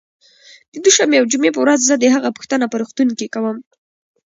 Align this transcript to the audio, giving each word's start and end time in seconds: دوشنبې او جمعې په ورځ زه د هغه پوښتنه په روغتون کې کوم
دوشنبې 0.83 1.17
او 1.19 1.29
جمعې 1.31 1.51
په 1.53 1.59
ورځ 1.63 1.79
زه 1.89 1.95
د 1.97 2.05
هغه 2.15 2.29
پوښتنه 2.37 2.65
په 2.67 2.75
روغتون 2.81 3.09
کې 3.17 3.27
کوم 3.33 3.57